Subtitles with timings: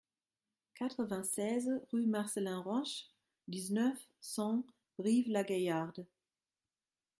[0.73, 3.05] quatre-vingt-seize rue Marcelin Roche,
[3.47, 4.65] dix-neuf, cent,
[4.97, 6.07] Brive-la-Gaillarde